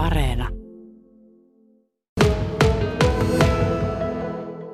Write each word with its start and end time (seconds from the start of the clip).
Areena. 0.00 0.48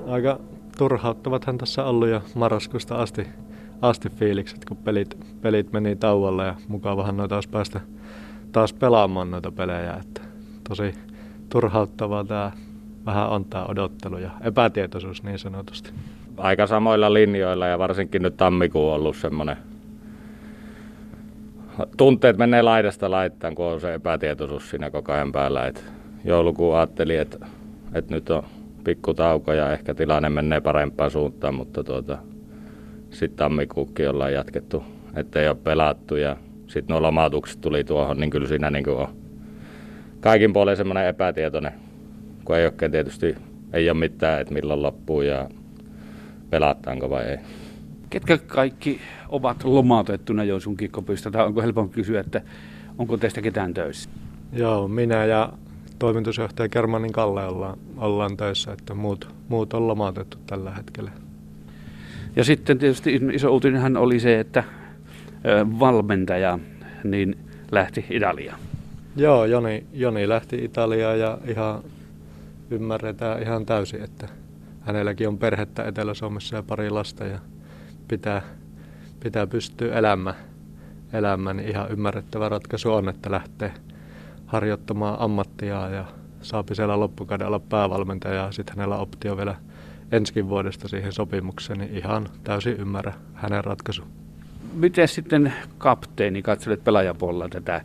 Aika 0.06 0.41
turhauttavathan 0.79 1.58
tässä 1.58 1.84
ollut 1.84 2.08
jo 2.08 2.22
marraskuusta 2.34 2.97
asti, 2.97 3.26
asti 3.83 4.08
fiilikset, 4.08 4.65
kun 4.65 4.76
pelit, 4.76 5.18
pelit 5.41 5.73
meni 5.73 5.97
tauolle 5.97 6.47
ja 6.47 6.54
mukavahan 6.68 7.17
noita 7.17 7.34
olisi 7.34 7.49
päästä 7.49 7.81
taas 8.52 8.73
pelaamaan 8.73 9.30
noita 9.30 9.52
pelejä. 9.52 9.94
Että 10.00 10.20
tosi 10.68 10.93
turhauttavaa 11.48 12.24
tämä 12.24 12.52
vähän 13.06 13.29
on 13.29 13.45
tämä 13.45 13.64
odottelu 13.64 14.18
ja 14.18 14.30
epätietoisuus 14.40 15.22
niin 15.22 15.38
sanotusti. 15.38 15.90
Aika 16.36 16.66
samoilla 16.66 17.12
linjoilla 17.12 17.66
ja 17.66 17.79
varsinkin 17.79 18.22
nyt 18.22 18.36
tammikuu 18.36 18.88
on 18.88 18.95
ollut 18.95 19.16
semmoinen 19.16 19.56
tunteet 21.96 22.36
menee 22.36 22.62
laidasta 22.62 23.11
laittaan, 23.11 23.54
kun 23.54 23.66
on 23.66 23.80
se 23.80 23.95
epätietoisuus 23.95 24.70
siinä 24.70 24.90
koko 24.90 25.12
ajan 25.12 25.32
päällä. 25.32 25.66
Et 25.66 25.85
joulukuun 26.25 26.76
ajattelin, 26.76 27.21
että, 27.21 27.46
että 27.94 28.14
nyt 28.14 28.30
on 28.30 28.43
pikku 28.85 29.14
tauko 29.14 29.52
ja 29.52 29.72
ehkä 29.72 29.94
tilanne 29.94 30.29
menee 30.29 30.61
parempaan 30.61 31.11
suuntaan, 31.11 31.54
mutta 31.54 31.85
tuota, 31.85 32.19
sitten 33.11 33.37
tammikuukki 33.37 34.07
ollaan 34.07 34.33
jatkettu, 34.33 34.85
ettei 35.16 35.49
ole 35.49 35.57
pelattu 35.65 36.16
ja 36.16 36.37
sitten 36.66 36.95
nuo 36.95 37.02
lomautukset 37.02 37.61
tuli 37.61 37.85
tuohon, 37.85 38.21
niin 38.21 38.30
kyllä 38.30 38.49
siinä 38.49 38.71
niin 38.71 38.88
on 38.88 39.09
kaikin 40.21 40.52
puolin 40.52 40.77
semmoinen 40.77 41.07
epätietoinen, 41.07 41.73
kun 42.45 42.57
ei 42.57 42.65
oikein 42.65 42.93
tietysti 42.93 43.37
ei 43.73 43.91
ole 43.91 43.99
mitään, 43.99 44.41
että 44.41 44.55
milloin 44.55 44.83
loppuu 44.83 45.23
ja 45.23 45.49
pelataanko 46.51 47.11
vai 47.11 47.24
ei. 47.24 47.38
Ketkä 48.10 48.38
kaikki 48.38 49.01
ovat 49.28 49.65
lomautettuna 49.65 50.45
Joensuun 50.45 50.77
kikkopystä, 50.77 51.30
tai 51.30 51.46
onko 51.46 51.62
helpompi 51.62 51.95
kysyä, 51.95 52.20
että 52.20 52.42
onko 52.98 53.16
teistä 53.16 53.42
ketään 53.42 53.74
töissä? 53.74 54.10
Joo, 54.52 54.88
minä 54.88 55.24
ja 55.24 55.52
toimitusjohtaja 55.98 56.69
Kermanin 56.69 57.12
Kalle 57.12 57.46
ollaan, 57.46 57.79
ollaan 57.96 58.37
töissä, 58.37 58.73
että 58.73 58.95
muut, 58.95 59.35
muut 59.48 59.74
on 59.74 59.88
lomautettu 59.88 60.38
tällä 60.46 60.71
hetkellä. 60.71 61.10
Ja 62.37 62.45
sitten 62.45 62.79
tietysti 62.79 63.21
iso 63.32 63.51
uutinenhan 63.52 63.96
oli 63.96 64.20
se, 64.20 64.41
että 64.41 64.64
valmentaja 65.78 66.58
niin 67.04 67.38
lähti 67.72 68.04
Italiaan. 68.10 68.60
Joo, 69.16 69.44
Joni, 69.44 69.86
Joni 69.92 70.28
lähti 70.28 70.64
Italiaan 70.64 71.18
ja 71.18 71.38
ihan 71.46 71.82
ymmärretään 72.70 73.42
ihan 73.42 73.66
täysin, 73.66 74.02
että 74.02 74.28
hänelläkin 74.80 75.28
on 75.28 75.38
perhettä 75.38 75.84
Etelä-Suomessa 75.84 76.56
ja 76.56 76.62
pari 76.62 76.91
lasta 76.91 77.24
ja 77.24 77.38
pitää, 78.08 78.42
pitää 79.22 79.46
pystyä 79.46 79.94
elämään, 79.94 80.36
elämään, 81.12 81.56
niin 81.56 81.68
ihan 81.68 81.90
ymmärrettävä 81.90 82.48
ratkaisu 82.48 82.92
on, 82.92 83.08
että 83.08 83.30
lähtee 83.30 83.72
harjoittamaan 84.46 85.16
ammattia 85.20 85.88
ja 85.88 86.04
saapi 86.42 86.74
siellä 86.74 87.00
loppukauden 87.00 87.46
olla 87.46 87.58
päävalmentaja 87.58 88.34
ja 88.34 88.52
sitten 88.52 88.76
hänellä 88.76 88.96
optio 88.96 89.36
vielä 89.36 89.54
ensikin 90.12 90.48
vuodesta 90.48 90.88
siihen 90.88 91.12
sopimukseen, 91.12 91.78
niin 91.78 91.96
ihan 91.96 92.28
täysin 92.44 92.76
ymmärrä 92.76 93.12
hänen 93.34 93.64
ratkaisu. 93.64 94.02
Miten 94.74 95.08
sitten 95.08 95.52
kapteeni 95.78 96.42
katselet 96.42 96.84
pelaajapuolella 96.84 97.48
tätä 97.48 97.80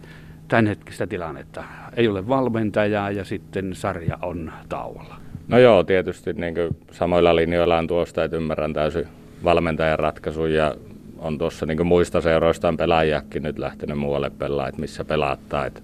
tämänhetkistä 0.48 1.08
tilannetta? 1.08 1.64
Ei 1.96 2.08
ole 2.08 2.28
valmentajaa 2.28 3.12
ja 3.12 3.26
sitten 3.26 3.76
sarja 3.76 4.18
on 4.22 4.52
tauolla. 4.70 5.16
No 5.48 5.60
joo, 5.60 5.84
tietysti 5.84 6.34
niin 6.34 6.56
samoilla 6.92 7.36
linjoilla 7.36 7.78
on 7.78 7.88
tuosta, 7.88 8.24
että 8.24 8.38
ymmärrän 8.38 8.74
täysin 8.74 9.08
valmentajan 9.44 10.00
ratkaisu 10.00 10.46
ja 10.46 10.76
on 11.18 11.38
tuossa 11.38 11.66
niin 11.66 11.88
muista 11.88 12.22
seuroistaan 12.22 12.78
pelaajakin 12.78 13.44
nyt 13.44 13.60
lähtenyt 13.60 13.98
muualle 13.98 14.30
pelaa, 14.30 14.68
että 14.68 14.82
missä 14.82 15.06
pelaattaa. 15.06 15.66
Että 15.66 15.82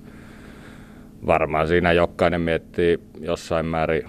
varmaan 1.28 1.68
siinä 1.68 1.92
jokainen 1.92 2.42
miettii 2.42 3.00
jossain 3.20 3.66
määrin 3.66 4.04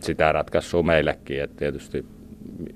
sitä 0.00 0.32
ratkaisua 0.32 0.82
meillekin, 0.82 1.42
että 1.42 1.56
tietysti 1.56 2.06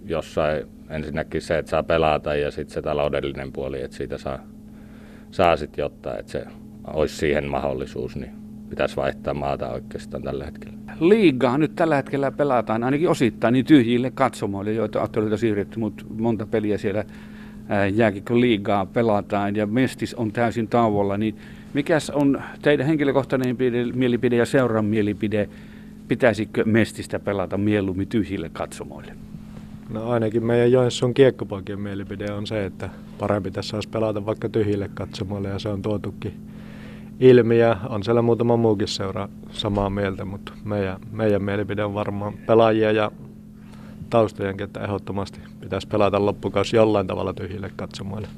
jossain 0.06 0.67
ensinnäkin 0.90 1.42
se, 1.42 1.58
että 1.58 1.70
saa 1.70 1.83
pelata 1.83 2.35
ja 2.35 2.51
sitten 2.51 2.74
se 2.74 2.83
taloudellinen 2.83 3.52
puoli, 3.52 3.83
että 3.83 3.96
siitä 3.96 4.18
saa, 4.18 4.39
saa 5.30 5.56
sitten 5.56 5.83
jotta, 5.83 6.18
että 6.18 6.33
se 6.33 6.45
olisi 6.86 7.17
siihen 7.17 7.48
mahdollisuus, 7.48 8.17
niin 8.17 8.43
pitäisi 8.70 8.97
vaihtaa 8.97 9.35
maata 9.35 9.69
oikeastaan 9.69 10.23
tällä 10.23 10.45
hetkellä. 10.45 10.75
Liigaa 11.01 11.58
nyt 11.58 11.77
tällä 11.77 11.97
hetkellä 11.97 12.30
pelataan 12.30 12.85
ainakin 12.85 13.08
osittain 13.08 13.52
niin 13.52 13.64
tyhjille 13.64 14.11
katsomoille, 14.11 14.73
joita 14.73 15.02
otteluita 15.02 15.36
siirretty, 15.36 15.79
mutta 15.79 16.05
monta 16.19 16.47
peliä 16.47 16.79
siellä 16.79 17.05
jääkikö 17.95 18.41
liigaa 18.41 18.86
pelataan 18.86 19.57
ja 19.57 19.67
Mestis 19.67 20.14
on 20.14 20.33
täysin 20.33 20.69
tauolla, 20.69 21.17
niin 21.17 21.36
mikäs 21.74 22.11
on 22.11 22.42
teidän 22.63 22.86
henkilökohtainen 22.86 23.57
mielipide 23.95 24.36
ja 24.36 24.47
seuran 24.47 24.85
mielipide? 24.85 25.48
Pitäisikö 26.08 26.64
Mestistä 26.64 27.19
pelata 27.19 27.58
mieluummin 27.58 28.08
tyhjille 28.08 28.48
katsomoille? 28.48 29.13
No 29.91 30.11
ainakin 30.11 30.45
meidän 30.45 30.73
Joensuun 30.73 31.14
kiekkopoikien 31.14 31.80
mielipide 31.80 32.33
on 32.33 32.47
se, 32.47 32.64
että 32.64 32.91
parempi 33.19 33.51
tässä 33.51 33.77
olisi 33.77 33.89
pelata 33.89 34.27
vaikka 34.27 34.48
tyhjille 34.48 34.91
katsomoille 34.95 35.48
ja 35.48 35.58
se 35.58 35.69
on 35.69 35.83
tuotukin 35.83 36.33
ilmi 37.20 37.58
ja 37.58 37.77
on 37.89 38.02
siellä 38.02 38.23
muutama 38.23 38.57
muukin 38.57 38.89
seura 38.89 39.29
samaa 39.51 39.91
mieltä, 39.91 40.25
mutta 40.25 40.52
meidän, 40.64 41.01
meidän 41.13 41.42
mielipide 41.42 41.85
on 41.85 41.95
varmaan 41.95 42.35
pelaajia 42.47 42.92
ja 42.92 43.11
taustojenkin, 44.11 44.64
että 44.64 44.80
ehdottomasti 44.80 45.41
pitäisi 45.61 45.89
pelata 45.89 46.27
loppukausi 46.27 46.77
jollain 46.77 47.07
tavalla 47.07 47.35
tyhjille 47.35 47.70
katsomoille. 47.77 48.29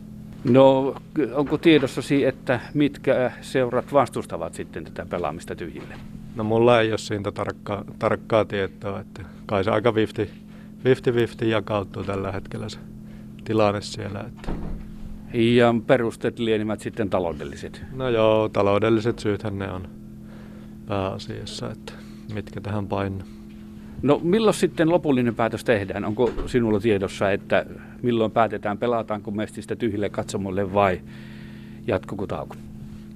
No 0.44 0.94
onko 1.34 1.58
tiedossasi, 1.58 2.24
että 2.24 2.60
mitkä 2.74 3.32
seurat 3.40 3.92
vastustavat 3.92 4.54
sitten 4.54 4.84
tätä 4.84 5.06
pelaamista 5.06 5.56
tyhjille? 5.56 5.94
No 6.36 6.44
mulla 6.44 6.80
ei 6.80 6.90
ole 6.90 6.98
siitä 6.98 7.32
tarkkaa, 7.32 7.84
tarkkaa 7.98 8.44
tietoa, 8.44 9.00
että 9.00 9.22
kai 9.46 9.64
se 9.64 9.70
aika 9.70 9.90
50-50 9.90 11.44
jakautuu 11.44 12.04
tällä 12.04 12.32
hetkellä 12.32 12.68
se 12.68 12.78
tilanne 13.44 13.80
siellä. 13.80 14.20
Että 14.20 14.52
ja 15.36 15.74
perusteet 15.86 16.38
lienivät 16.38 16.80
sitten 16.80 17.10
taloudelliset? 17.10 17.84
No 17.92 18.08
joo, 18.08 18.48
taloudelliset 18.48 19.18
syythän 19.18 19.58
ne 19.58 19.72
on 19.72 19.88
pääasiassa, 20.86 21.70
että 21.70 21.92
mitkä 22.34 22.60
tähän 22.60 22.86
painaa. 22.86 23.26
No 24.02 24.20
milloin 24.22 24.54
sitten 24.54 24.90
lopullinen 24.90 25.34
päätös 25.34 25.64
tehdään? 25.64 26.04
Onko 26.04 26.32
sinulla 26.46 26.80
tiedossa, 26.80 27.30
että 27.30 27.66
milloin 28.02 28.32
päätetään, 28.32 28.78
pelataanko 28.78 29.30
mestistä 29.30 29.76
tyhjille 29.76 30.08
katsomolle 30.08 30.74
vai 30.74 31.00
jatkuuko 31.86 32.26
tauko? 32.26 32.56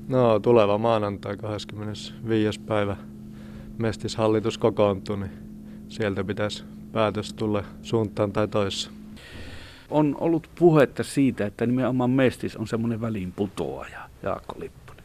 No 0.08 0.38
tuleva 0.38 0.78
maanantai 0.78 1.36
25. 1.36 2.60
päivä 2.60 2.96
mestishallitus 3.78 4.58
kokoontuu, 4.58 5.16
niin 5.16 5.30
sieltä 5.88 6.24
pitäisi 6.24 6.64
päätös 6.92 7.34
tulla 7.34 7.64
suuntaan 7.82 8.32
tai 8.32 8.48
toisessa 8.48 8.90
on 9.90 10.16
ollut 10.20 10.50
puhetta 10.58 11.02
siitä, 11.02 11.46
että 11.46 11.66
nimenomaan 11.66 12.10
Mestis 12.10 12.56
on 12.56 12.66
semmoinen 12.66 13.00
väliin 13.00 13.32
putoaja, 13.32 14.00
Jaakko 14.22 14.54
Lipponen. 14.58 15.04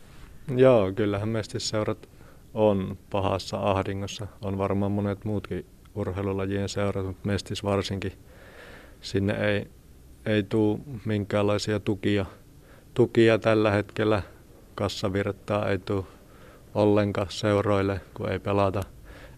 Joo, 0.55 0.91
kyllähän 0.91 1.29
Mestisseurat 1.29 2.09
on 2.53 2.97
pahassa 3.09 3.57
ahdingossa. 3.57 4.27
On 4.41 4.57
varmaan 4.57 4.91
monet 4.91 5.25
muutkin 5.25 5.65
urheilulajien 5.95 6.69
seurat, 6.69 7.05
mutta 7.05 7.27
Mestis 7.27 7.63
varsinkin. 7.63 8.13
Sinne 9.01 9.33
ei, 9.33 9.67
ei 10.25 10.43
tule 10.43 10.79
minkäänlaisia 11.05 11.79
tukia, 11.79 12.25
tukia 12.93 13.39
tällä 13.39 13.71
hetkellä. 13.71 14.21
Kassavirtaa 14.75 15.69
ei 15.69 15.77
tule 15.77 16.03
ollenkaan 16.75 17.27
seuroille, 17.29 18.01
kun 18.13 18.31
ei 18.31 18.39
pelata 18.39 18.83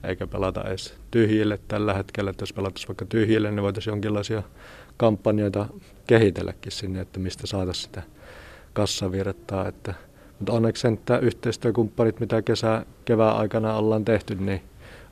eikä 0.04 0.28
pelata 0.28 0.64
edes 0.64 0.98
tyhjille 1.12 1.60
tällä 1.68 1.94
hetkellä. 1.94 2.30
Että 2.32 2.42
jos 2.42 2.54
pelattaisiin 2.54 2.88
vaikka 2.88 3.06
tyhjille, 3.06 3.52
niin 3.52 3.64
voitaisiin 3.64 3.92
jonkinlaisia 3.92 4.44
kampanjoita 4.98 5.66
kehitelläkin 6.08 6.72
sinne, 6.72 7.02
että 7.02 7.20
mistä 7.20 7.48
saataisiin 7.48 7.84
sitä 7.84 8.04
kassavirtaa. 8.74 9.68
Että, 9.68 9.94
mutta 10.40 10.54
onneksi 10.54 10.82
sen, 10.82 10.94
että 10.94 11.18
yhteistyökumppanit, 11.18 12.20
mitä 12.20 12.42
kesä, 12.42 12.86
kevään 13.06 13.36
aikana 13.36 13.74
ollaan 13.74 14.06
tehty, 14.06 14.36
niin 14.36 14.62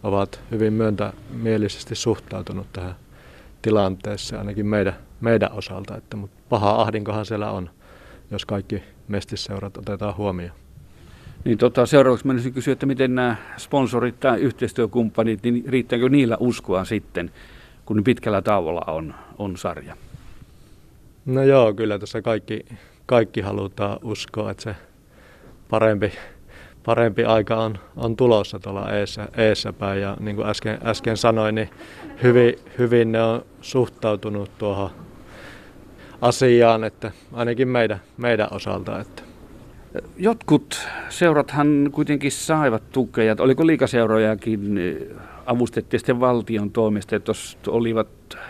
ovat 0.04 0.40
hyvin 0.52 0.74
myöntämielisesti 0.74 1.96
suhtautunut 1.96 2.68
tähän 2.74 2.96
tilanteeseen, 3.62 4.40
ainakin 4.40 4.66
meidän, 4.66 4.96
meidän 5.22 5.52
osalta. 5.52 5.98
Että, 5.98 6.18
mutta 6.18 6.42
paha 6.50 6.82
ahdinkohan 6.82 7.26
siellä 7.26 7.52
on, 7.52 7.70
jos 8.32 8.46
kaikki 8.46 8.84
mestisseurat 9.08 9.78
otetaan 9.78 10.18
huomioon. 10.18 10.56
Niin 11.46 11.58
tota, 11.58 11.86
seuraavaksi 11.86 12.28
menisin 12.28 12.54
kysyä, 12.54 12.74
että 12.74 12.86
miten 12.86 13.16
nämä 13.16 13.36
sponsorit 13.58 14.20
tai 14.20 14.40
yhteistyökumppanit, 14.40 15.44
niin 15.44 15.64
riittääkö 15.68 16.10
niillä 16.10 16.38
uskoa 16.40 16.86
sitten, 16.86 17.32
kun 17.86 18.04
pitkällä 18.04 18.42
tauolla 18.42 18.82
on, 18.88 19.16
on 19.38 19.58
sarja? 19.58 19.98
No 21.26 21.44
joo, 21.44 21.74
kyllä 21.74 22.00
tässä 22.00 22.22
kaikki, 22.22 22.66
kaikki 23.06 23.42
halutaan 23.42 24.00
uskoa, 24.04 24.52
että 24.52 24.64
se 24.64 24.76
parempi, 25.70 26.14
parempi 26.86 27.26
aika 27.26 27.56
on, 27.56 27.78
on 27.98 28.16
tulossa 28.16 28.60
tuolla 28.60 28.92
eessä, 28.92 29.28
eessä 29.38 29.74
päin. 29.74 30.02
Ja 30.02 30.18
niin 30.20 30.36
kuin 30.36 30.48
äsken, 30.48 30.80
äsken 30.86 31.18
sanoin, 31.18 31.56
niin 31.56 31.70
hyvin, 32.24 32.56
hyvin 32.78 33.12
ne 33.12 33.24
on 33.24 33.46
suhtautunut 33.62 34.58
tuohon 34.58 34.90
asiaan, 36.22 36.84
että 36.84 37.12
ainakin 37.34 37.68
meidän, 37.68 38.02
meidän 38.18 38.48
osalta. 38.52 39.00
Että. 39.00 39.25
Jotkut 40.18 40.88
seurathan 41.10 41.90
kuitenkin 41.92 42.32
saivat 42.32 42.92
tukea. 42.92 43.36
Oliko 43.40 43.68
liikaseurojakin 43.68 44.80
avustettiin 45.46 46.00
sitten 46.00 46.20
valtion 46.20 46.72
toimesta, 46.72 47.16
että 47.16 47.30
jos 47.30 47.58
olivat 47.68 48.08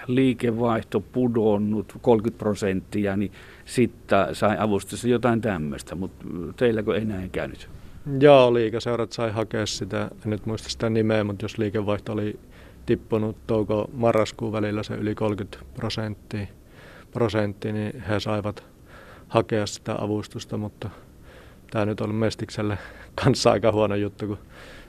liikevaihto 0.07 1.00
pudonnut 1.00 1.94
30 2.01 2.39
prosenttia, 2.39 3.18
niin 3.18 3.31
sitten 3.65 4.36
sai 4.36 4.57
avustusta 4.59 5.07
jotain 5.07 5.42
tämmöistä, 5.42 5.95
mutta 5.95 6.25
teilläkö 6.56 6.95
ei 6.95 7.06
näin 7.06 7.30
käynyt? 7.30 7.69
Joo, 8.19 8.53
liikaseurat 8.53 9.12
sai 9.12 9.31
hakea 9.31 9.65
sitä, 9.65 10.09
en 10.25 10.30
nyt 10.30 10.45
muista 10.45 10.69
sitä 10.69 10.89
nimeä, 10.89 11.24
mutta 11.24 11.45
jos 11.45 11.57
liikevaihto 11.57 12.13
oli 12.13 12.39
tippunut 12.86 13.38
touko-marraskuun 13.48 14.51
välillä 14.51 14.83
se 14.83 14.95
yli 14.95 15.15
30 15.15 15.57
prosenttia, 15.75 16.48
prosenttia, 17.12 17.74
niin 17.74 18.01
he 18.01 18.19
saivat 18.19 18.63
hakea 19.27 19.65
sitä 19.65 19.95
avustusta, 20.00 20.57
mutta 20.57 20.89
tämä 21.71 21.85
nyt 21.85 22.01
on 22.01 22.15
Mestikselle 22.15 22.77
kanssa 23.23 23.51
aika 23.51 23.71
huono 23.71 23.95
juttu, 23.95 24.27
kun 24.27 24.38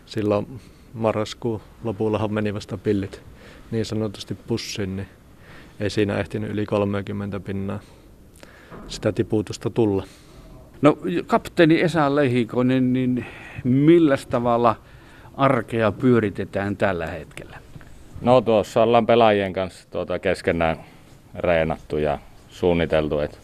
silloin 0.06 0.60
marraskuun 0.94 1.60
lopullahan 1.84 2.34
meni 2.34 2.54
vasta 2.54 2.78
pillit 2.78 3.22
niin 3.70 3.84
sanotusti 3.84 4.34
pussiin, 4.34 4.96
niin 4.96 5.08
ei 5.80 5.90
siinä 5.90 6.18
ehtinyt 6.18 6.50
yli 6.50 6.66
30 6.66 7.40
pinnaa 7.40 7.80
sitä 8.88 9.12
tiputusta 9.12 9.70
tulla. 9.70 10.04
No 10.82 10.98
kapteeni 11.26 11.80
Esa 11.80 12.14
Lehikonen, 12.14 12.92
niin 12.92 13.26
millä 13.64 14.16
tavalla 14.30 14.76
arkea 15.36 15.92
pyöritetään 15.92 16.76
tällä 16.76 17.06
hetkellä? 17.06 17.58
No 18.20 18.40
tuossa 18.40 18.82
ollaan 18.82 19.06
pelaajien 19.06 19.52
kanssa 19.52 19.88
tuota 19.90 20.18
keskenään 20.18 20.76
reenattu 21.34 21.96
ja 21.96 22.18
suunniteltu, 22.48 23.18
että 23.18 23.38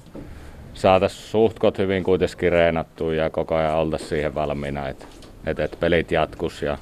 saataisiin 0.74 1.22
suhtkot 1.22 1.78
hyvin 1.78 2.04
kuitenkin 2.04 2.52
reenattu 2.52 3.10
ja 3.10 3.30
koko 3.30 3.54
ajan 3.54 3.76
oltaisiin 3.76 4.08
siihen 4.08 4.34
valmiina, 4.34 4.88
että, 4.88 5.06
että, 5.46 5.64
että 5.64 5.76
pelit 5.80 6.12
jatkus 6.12 6.62
ja 6.62 6.78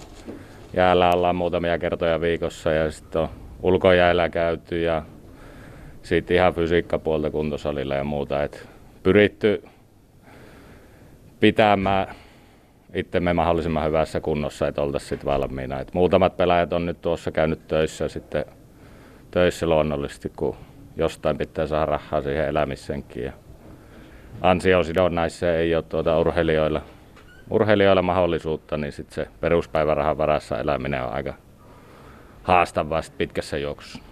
jäällä 0.74 1.10
ollaan 1.14 1.36
muutamia 1.36 1.78
kertoja 1.78 2.20
viikossa 2.20 2.72
ja 2.72 2.90
sitten 2.90 3.22
on 3.22 3.28
ulkojäällä 3.62 4.28
käyty 4.28 4.82
ja 4.82 5.02
sitten 6.02 6.36
ihan 6.36 6.54
fysiikkapuolta 6.54 7.30
kuntosalilla 7.30 7.94
ja 7.94 8.04
muuta. 8.04 8.42
Et 8.42 8.68
pyritty 9.02 9.64
pitämään 11.40 12.14
itsemme 12.94 13.32
mahdollisimman 13.32 13.86
hyvässä 13.86 14.20
kunnossa, 14.20 14.68
että 14.68 14.82
oltaisiin 14.82 15.08
sitten 15.08 15.26
valmiina. 15.26 15.80
Et 15.80 15.94
muutamat 15.94 16.36
pelaajat 16.36 16.72
on 16.72 16.86
nyt 16.86 17.00
tuossa 17.00 17.30
käynyt 17.30 17.68
töissä 17.68 18.08
sitten 18.08 18.44
töissä 19.30 19.66
luonnollisesti, 19.66 20.32
kun 20.36 20.56
jostain 20.96 21.38
pitää 21.38 21.66
saada 21.66 21.86
rahaa 21.86 22.20
siihen 22.20 22.48
elämisenkin. 22.48 23.24
Ja 23.24 23.32
ansiosidonnaissa 24.40 25.52
ei 25.52 25.74
ole 25.74 25.82
tuota 25.82 26.18
urheilijoilla 26.18 26.82
urheilijoilla 27.50 28.02
mahdollisuutta, 28.02 28.76
niin 28.76 28.92
sitten 28.92 29.14
se 29.14 29.30
peruspäivärahan 29.40 30.18
varassa 30.18 30.58
eläminen 30.58 31.02
on 31.02 31.12
aika 31.12 31.34
haastavaa 32.42 33.00
pitkässä 33.18 33.58
juoksussa. 33.58 34.02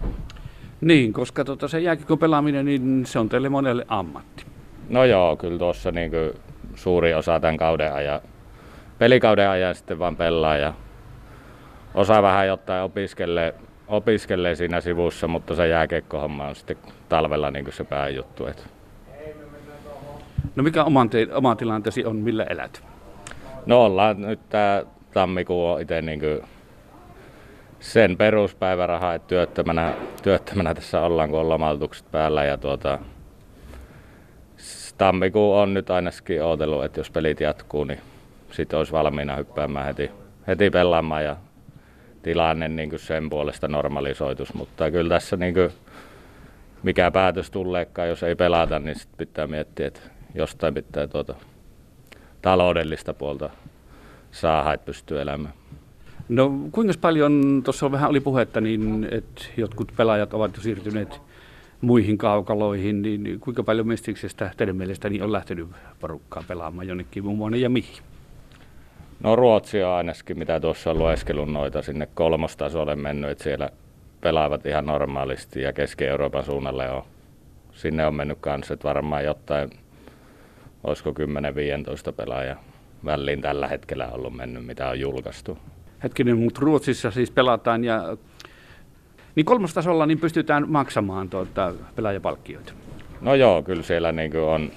Niin, 0.80 1.12
koska 1.12 1.44
tota, 1.44 1.68
se 1.68 1.80
jääkikön 1.80 2.18
pelaaminen, 2.18 2.64
niin 2.64 3.06
se 3.06 3.18
on 3.18 3.28
teille 3.28 3.48
monelle 3.48 3.84
ammatti. 3.88 4.46
No 4.88 5.04
joo, 5.04 5.36
kyllä 5.36 5.58
tuossa 5.58 5.90
niin 5.90 6.12
suuri 6.74 7.14
osa 7.14 7.40
tämän 7.40 7.56
kauden 7.56 7.92
ajan, 7.92 8.20
pelikauden 8.98 9.48
ajan 9.48 9.74
sitten 9.74 9.98
vaan 9.98 10.16
pelaa 10.16 10.56
ja 10.56 10.74
osa 11.94 12.22
vähän 12.22 12.46
jotain 12.46 12.82
opiskelee, 12.82 13.54
opiskelee 13.88 14.54
siinä 14.54 14.80
sivussa, 14.80 15.28
mutta 15.28 15.54
se 15.54 15.68
jääkiekkohomma 15.68 16.48
on 16.48 16.56
sitten 16.56 16.76
talvella 17.08 17.50
niin 17.50 17.72
se 17.72 17.84
pääjuttu. 17.84 18.46
Että. 18.46 18.77
No 20.58 20.64
mikä 20.64 20.84
oman 20.84 21.10
te, 21.10 21.28
oma 21.32 21.56
tilanteesi 21.56 22.04
on, 22.04 22.16
millä 22.16 22.44
elät? 22.44 22.84
No 23.66 23.84
ollaan 23.84 24.22
nyt 24.22 24.40
tämä 24.48 24.82
tammikuu 25.14 25.66
on 25.66 25.80
itse 25.80 26.02
niin 26.02 26.20
sen 27.80 28.16
peruspäiväraha, 28.16 29.14
että 29.14 29.28
työttömänä, 29.28 29.94
työttömänä 30.22 30.74
tässä 30.74 31.00
ollaan, 31.00 31.30
kun 31.30 31.40
on 31.40 31.48
lomautukset 31.48 32.10
päällä. 32.10 32.44
Ja 32.44 32.58
tuota, 32.58 32.98
tammikuu 34.98 35.54
on 35.54 35.74
nyt 35.74 35.90
ainakin 35.90 36.42
odotellut, 36.42 36.84
että 36.84 37.00
jos 37.00 37.10
pelit 37.10 37.40
jatkuu, 37.40 37.84
niin 37.84 38.00
sitten 38.50 38.78
olisi 38.78 38.92
valmiina 38.92 39.36
hyppäämään 39.36 39.86
heti, 39.86 40.10
heti 40.46 40.70
pelaamaan 40.70 41.24
ja 41.24 41.36
tilanne 42.22 42.68
niin 42.68 42.98
sen 42.98 43.30
puolesta 43.30 43.68
normalisoitus. 43.68 44.54
Mutta 44.54 44.90
kyllä 44.90 45.08
tässä 45.08 45.36
niin 45.36 45.54
kuin, 45.54 45.70
mikä 46.82 47.10
päätös 47.10 47.50
tuleekaan, 47.50 48.08
jos 48.08 48.22
ei 48.22 48.34
pelata, 48.34 48.78
niin 48.78 48.98
sit 48.98 49.10
pitää 49.16 49.46
miettiä, 49.46 49.86
että 49.86 50.17
jostain 50.34 50.74
pitää 50.74 51.06
tuota, 51.06 51.34
taloudellista 52.42 53.14
puolta 53.14 53.50
saada, 54.30 54.72
että 54.72 54.86
pystyy 54.86 55.20
elämään. 55.20 55.54
No 56.28 56.52
kuinka 56.72 56.94
paljon, 57.00 57.60
tuossa 57.64 57.86
on 57.86 57.92
vähän 57.92 58.10
oli 58.10 58.20
puhetta, 58.20 58.60
niin 58.60 59.08
että 59.10 59.44
jotkut 59.56 59.92
pelaajat 59.96 60.34
ovat 60.34 60.56
jo 60.56 60.62
siirtyneet 60.62 61.20
muihin 61.80 62.18
kaukaloihin, 62.18 63.02
niin 63.02 63.40
kuinka 63.40 63.62
paljon 63.62 63.88
mestiksestä 63.88 64.50
teidän 64.56 64.76
mielestäni 64.76 65.22
on 65.22 65.32
lähtenyt 65.32 65.68
porukkaa 66.00 66.44
pelaamaan 66.48 66.88
jonnekin 66.88 67.24
muun 67.24 67.60
ja 67.60 67.70
mihin? 67.70 68.02
No 69.20 69.36
Ruotsi 69.36 69.82
on 69.82 69.90
ainakin, 69.90 70.38
mitä 70.38 70.60
tuossa 70.60 70.90
on 70.90 70.98
lueskelun 70.98 71.52
noita 71.52 71.82
sinne 71.82 72.08
kolmostasolle 72.14 72.96
mennyt, 72.96 73.30
että 73.30 73.44
siellä 73.44 73.70
pelaavat 74.20 74.66
ihan 74.66 74.86
normaalisti 74.86 75.62
ja 75.62 75.72
Keski-Euroopan 75.72 76.44
suunnalle 76.44 76.90
on, 76.90 77.02
sinne 77.72 78.06
on 78.06 78.14
mennyt 78.14 78.38
kanssa, 78.40 78.74
että 78.74 78.88
varmaan 78.88 79.24
jotain 79.24 79.70
olisiko 80.84 81.10
10-15 81.10 82.12
pelaaja 82.12 82.56
väliin 83.04 83.40
tällä 83.40 83.68
hetkellä 83.68 84.08
ollut 84.08 84.36
mennyt, 84.36 84.66
mitä 84.66 84.88
on 84.88 85.00
julkaistu. 85.00 85.58
Hetkinen, 86.02 86.38
mutta 86.38 86.60
Ruotsissa 86.60 87.10
siis 87.10 87.30
pelataan 87.30 87.84
ja 87.84 88.16
niin 89.34 89.46
kolmostasolla 89.46 90.06
niin 90.06 90.20
pystytään 90.20 90.64
maksamaan 90.68 91.30
tuota 91.30 91.74
pelaajapalkkioita. 91.96 92.72
No 93.20 93.34
joo, 93.34 93.62
kyllä 93.62 93.82
siellä 93.82 94.12
niin 94.12 94.36
on 94.36 94.70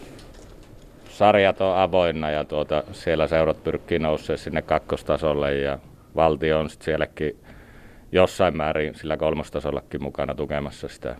sarjat 1.09 1.61
on 1.61 1.77
avoinna 1.77 2.29
ja 2.29 2.45
tuota, 2.45 2.83
siellä 2.91 3.27
seurat 3.27 3.63
pyrkii 3.63 3.99
nousee 3.99 4.37
sinne 4.37 4.61
kakkostasolle 4.61 5.55
ja 5.57 5.79
valtio 6.15 6.59
on 6.59 6.69
sitten 6.69 6.85
sielläkin 6.85 7.37
jossain 8.11 8.57
määrin 8.57 8.95
sillä 8.95 9.17
kolmostasollakin 9.17 10.03
mukana 10.03 10.35
tukemassa 10.35 10.87
sitä 10.87 11.15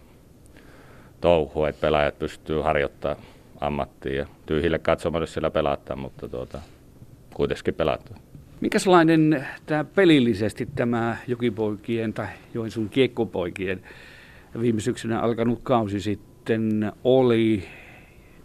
touhua, 1.22 1.70
että 1.70 1.82
pelaajat 1.82 2.20
pystyy 2.20 2.62
harjoittamaan 2.62 3.26
ammattiin 3.62 4.16
ja 4.16 4.26
tyhjille 4.46 4.80
katsomalle 4.80 5.28
siellä 5.28 5.50
pelata, 5.50 5.96
mutta 5.96 6.30
tuota, 6.30 6.60
kuitenkin 7.34 7.74
pelattu. 7.74 8.14
Mikäslainen 8.62 9.48
tämä 9.66 9.84
pelillisesti 9.84 10.68
tämä 10.76 11.18
Jokipoikien 11.28 12.14
tai 12.14 12.28
Joensuun 12.54 12.90
kiekkopoikien 12.90 13.82
viime 14.62 14.82
syksynä 14.82 15.20
alkanut 15.20 15.60
kausi 15.64 16.00
sitten 16.00 16.92
oli 17.04 17.64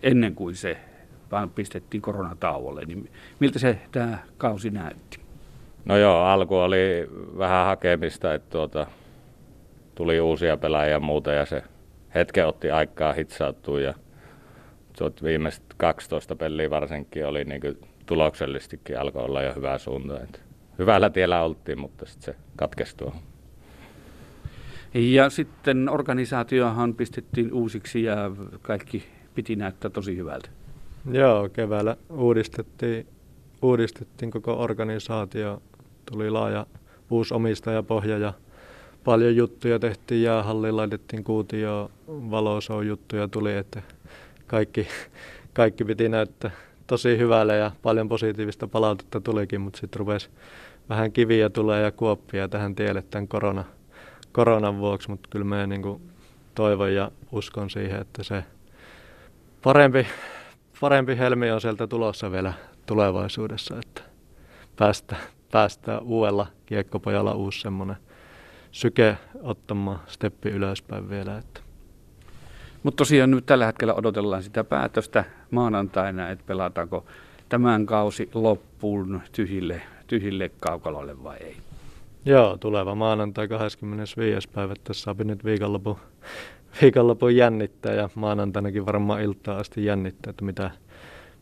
ennen 0.02 0.34
kuin 0.34 0.54
se 0.54 0.76
vaan 1.32 1.50
pistettiin 1.50 2.02
koronatauolle, 2.02 2.84
niin 2.84 3.10
miltä 3.40 3.58
se 3.58 3.78
tämä 3.92 4.18
kausi 4.38 4.70
näytti? 4.70 5.18
No 5.84 5.96
joo, 5.96 6.24
alku 6.24 6.56
oli 6.56 7.10
vähän 7.38 7.66
hakemista, 7.66 8.34
että 8.34 8.50
tuota, 8.50 8.86
tuli 9.94 10.20
uusia 10.20 10.56
pelaajia 10.56 10.92
ja 10.92 11.00
muuta 11.00 11.32
ja 11.32 11.46
se 11.46 11.62
hetke 12.14 12.44
otti 12.44 12.70
aikaa 12.70 13.12
hitsautua 13.12 13.80
ja 13.80 13.94
tuot 14.98 15.22
viimeiset 15.22 15.62
12 15.76 16.36
peliä 16.36 16.70
varsinkin 16.70 17.26
oli 17.26 17.44
niin 17.44 17.60
kuin 17.60 17.78
tuloksellistikin 18.06 19.00
alkoi 19.00 19.24
olla 19.24 19.42
jo 19.42 19.54
hyvä 19.54 19.78
suunta. 19.78 20.20
Että 20.20 20.38
hyvällä 20.78 21.10
tiellä 21.10 21.42
oltiin, 21.42 21.80
mutta 21.80 22.06
sitten 22.06 22.34
se 22.34 22.40
katkesi 22.56 22.96
tuohon. 22.96 23.20
Ja 24.94 25.30
sitten 25.30 25.88
organisaatiohan 25.88 26.94
pistettiin 26.94 27.52
uusiksi 27.52 28.02
ja 28.02 28.30
kaikki 28.62 29.04
piti 29.34 29.56
näyttää 29.56 29.90
tosi 29.90 30.16
hyvältä. 30.16 30.48
Joo, 31.10 31.48
keväällä 31.48 31.96
uudistettiin, 32.10 33.06
uudistettiin 33.62 34.30
koko 34.30 34.62
organisaatio. 34.62 35.62
Tuli 36.12 36.30
laaja 36.30 36.66
uusi 37.10 37.34
omistajapohja 37.34 38.18
ja 38.18 38.32
paljon 39.04 39.36
juttuja 39.36 39.78
tehtiin 39.78 40.22
jäähalliin, 40.22 40.76
laitettiin 40.76 41.24
kuutio, 41.24 41.90
valoso 42.08 42.82
juttuja 42.82 43.28
tuli, 43.28 43.56
että 43.56 43.82
kaikki, 44.46 44.88
kaikki 45.52 45.84
piti 45.84 46.08
näyttää 46.08 46.50
tosi 46.86 47.18
hyvälle 47.18 47.56
ja 47.56 47.70
paljon 47.82 48.08
positiivista 48.08 48.68
palautetta 48.68 49.20
tulikin, 49.20 49.60
mutta 49.60 49.78
sitten 49.78 49.98
rupesi 49.98 50.30
vähän 50.88 51.12
kiviä 51.12 51.50
tulee 51.50 51.82
ja 51.82 51.90
kuoppia 51.90 52.48
tähän 52.48 52.74
tielle 52.74 53.02
tämän 53.02 53.28
korona, 53.28 53.64
koronan 54.32 54.78
vuoksi, 54.78 55.10
mutta 55.10 55.28
kyllä 55.30 55.44
mä 55.44 55.66
niin 55.66 56.00
toivon 56.54 56.94
ja 56.94 57.10
uskon 57.32 57.70
siihen, 57.70 58.00
että 58.00 58.22
se 58.22 58.44
parempi, 59.62 60.06
parempi 60.80 61.18
helmi 61.18 61.50
on 61.50 61.60
sieltä 61.60 61.86
tulossa 61.86 62.32
vielä 62.32 62.52
tulevaisuudessa, 62.86 63.74
että 63.78 64.02
päästä, 64.76 65.16
päästä 65.52 65.98
uudella 65.98 66.46
kiekkopojalla 66.66 67.34
uusi 67.34 67.60
semmoinen 67.60 67.96
syke 68.72 69.16
ottamaan 69.42 70.00
steppi 70.06 70.48
ylöspäin 70.48 71.10
vielä. 71.10 71.38
Että 71.38 71.60
mutta 72.86 72.96
tosiaan 72.96 73.30
nyt 73.30 73.46
tällä 73.46 73.66
hetkellä 73.66 73.94
odotellaan 73.94 74.42
sitä 74.42 74.64
päätöstä 74.64 75.24
maanantaina, 75.50 76.30
että 76.30 76.44
pelataanko 76.46 77.04
tämän 77.48 77.86
kausi 77.86 78.30
loppuun 78.34 79.20
tyhjille, 79.32 79.82
tyhjille 80.06 80.50
kaukalolle 80.60 81.22
vai 81.22 81.36
ei? 81.40 81.56
Joo, 82.24 82.56
tuleva 82.56 82.94
maanantai 82.94 83.48
25. 83.48 84.48
päivä. 84.48 84.74
Tässä 84.84 85.02
saa 85.02 85.14
nyt 85.18 85.44
viikonlopun, 85.44 85.96
viikonlopun 86.82 87.36
jännittää 87.36 87.94
ja 87.94 88.08
maanantainakin 88.14 88.86
varmaan 88.86 89.22
iltaa 89.22 89.58
asti 89.58 89.84
jännittää, 89.84 90.30
että 90.30 90.44
mitä, 90.44 90.70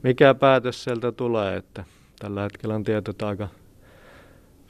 mikä 0.02 0.34
päätös 0.34 0.84
sieltä 0.84 1.12
tulee. 1.12 1.56
Että 1.56 1.84
tällä 2.18 2.42
hetkellä 2.42 2.74
on 2.74 2.84
tieto, 2.84 3.26
aika 3.26 3.48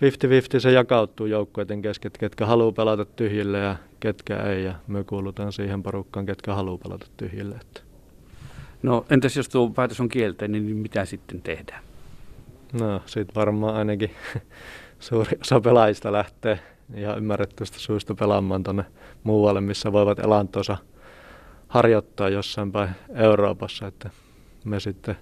50-50 0.05 0.61
se 0.61 0.73
jakautuu 0.73 1.27
joukkueiden 1.27 1.83
kesken, 1.83 2.13
ketkä 2.19 2.47
haluaa 2.47 2.73
pelata 2.73 3.05
tyhjille 3.05 3.59
ja 3.59 3.77
ketkä 4.01 4.37
ei. 4.37 4.65
Ja 4.65 4.75
me 4.87 5.05
kuulutaan 5.05 5.53
siihen 5.53 5.83
porukkaan, 5.83 6.27
ketkä 6.27 6.55
haluaa 6.55 6.79
pelata 6.79 7.07
tyhjille. 7.17 7.55
Että. 7.55 7.81
No 8.83 9.07
entäs 9.11 9.37
jos 9.37 9.49
tuo 9.49 9.71
päätös 9.71 10.01
on 10.01 10.09
kielteinen, 10.09 10.67
niin 10.67 10.77
mitä 10.77 11.05
sitten 11.05 11.43
tehdään? 11.43 11.83
No 12.81 13.03
sitten 13.07 13.35
varmaan 13.35 13.75
ainakin 13.75 14.11
suuri 15.01 15.39
osa 15.41 15.61
pelaajista 15.61 16.13
lähtee 16.13 16.61
ihan 16.95 17.19
ymmärrettävästä 17.19 17.79
suista 17.79 18.15
pelaamaan 18.15 18.63
tuonne 18.63 18.85
muualle, 19.23 19.61
missä 19.61 19.93
voivat 19.93 20.19
elantonsa 20.19 20.77
harjoittaa 21.69 22.29
jossain 22.29 22.73
päin 22.73 22.91
Euroopassa. 23.15 23.87
Että 23.87 24.11
me 24.65 24.81
sitten 24.81 25.17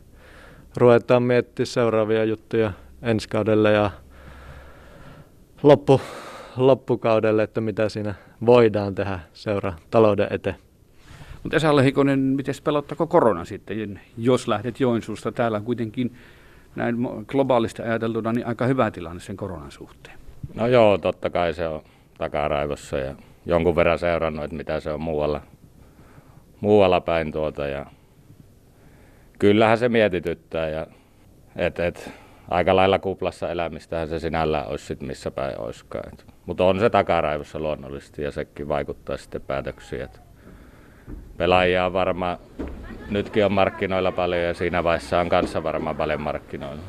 ruvetaan 0.77 1.23
miettimään 1.23 1.67
seuraavia 1.67 2.25
juttuja 2.25 2.73
ensi 3.03 3.29
kaudelle 3.29 3.73
ja 3.73 3.91
loppu, 5.63 6.01
loppukaudelle, 6.57 7.43
että 7.43 7.61
mitä 7.61 7.89
siinä 7.89 8.15
voidaan 8.47 8.95
tehdä 8.95 9.21
seura 9.33 9.73
talouden 9.91 10.27
eteen. 10.31 10.57
Mutta 11.43 11.57
Esa 11.57 11.77
Lehikonen, 11.77 12.19
miten 12.19 12.55
pelottako 12.65 13.07
korona 13.07 13.45
sitten, 13.45 14.01
jos 14.19 14.49
lähdet 14.49 14.81
Joensuusta? 14.81 15.33
Täällä 15.33 15.59
on 15.59 15.65
kuitenkin 15.65 16.15
näin 16.77 16.97
globaalista 17.27 17.83
ajateltuna 17.83 18.33
niin 18.33 18.47
aika 18.47 18.67
hyvä 18.67 18.91
tilanne 18.91 19.21
sen 19.21 19.37
koronan 19.37 19.71
suhteen. 19.71 20.19
No 20.55 20.67
joo, 20.67 20.99
totta 20.99 21.31
kai 21.31 21.55
se 21.55 21.69
on 21.69 21.83
takaraivossa 22.19 22.99
ja 22.99 23.15
jonkun 23.47 23.77
verran 23.77 23.99
seurannut, 23.99 24.45
että 24.45 24.57
mitä 24.57 24.81
se 24.81 24.93
on 24.93 25.01
muualla, 25.01 25.41
muualla 26.61 27.01
päin 27.01 27.33
tuota. 27.33 27.67
Ja 27.67 27.87
kyllähän 29.39 29.79
se 29.79 29.89
mietityttää 29.89 30.69
ja 30.69 30.87
et, 31.57 31.79
et, 31.79 32.11
aika 32.53 32.77
lailla 32.77 32.99
kuplassa 32.99 33.51
elämistähän 33.51 34.09
se 34.09 34.19
sinällään 34.19 34.69
olisi 34.69 34.87
sit 34.87 35.03
missä 35.03 35.31
päin 35.31 35.61
olisikaan. 35.61 36.13
Mutta 36.47 36.65
on 36.65 36.81
se 36.81 36.91
takaraivossa 36.91 37.59
luonnollisesti 37.59 38.23
ja 38.23 38.31
sekin 38.31 38.69
vaikuttaa 38.69 39.17
sitten 39.17 39.41
päätöksiin. 39.41 40.03
Et 40.03 40.21
pelaajia 41.37 41.87
on 41.87 41.93
varmaan, 41.93 42.39
nytkin 43.11 43.45
on 43.45 43.53
markkinoilla 43.53 44.13
paljon 44.13 44.43
ja 44.43 44.55
siinä 44.55 44.85
vaiheessa 44.85 45.21
on 45.21 45.29
kanssa 45.29 45.63
varmaan 45.63 45.97
paljon 45.97 46.21
markkinoilla. 46.21 46.83